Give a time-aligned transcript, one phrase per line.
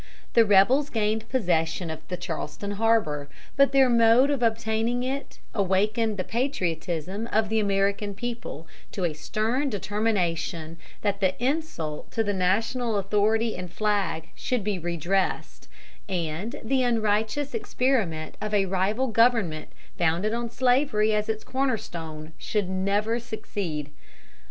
[0.33, 6.23] The rebels gained possession of Charleston harbor; but their mode of obtaining it awakened the
[6.23, 12.97] patriotism of the American people to a stern determination that the insult to the national
[12.97, 15.67] authority and flag should be redressed,
[16.09, 22.33] and the unrighteous experiment of a rival government founded on slavery as its corner stone
[22.39, 23.91] should never succeed.